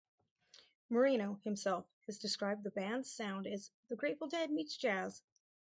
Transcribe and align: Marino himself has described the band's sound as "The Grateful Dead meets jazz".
Marino 0.89 1.39
himself 1.43 1.85
has 2.07 2.17
described 2.17 2.63
the 2.63 2.71
band's 2.71 3.11
sound 3.13 3.45
as 3.45 3.69
"The 3.87 3.95
Grateful 3.95 4.27
Dead 4.27 4.49
meets 4.49 4.75
jazz". 4.75 5.21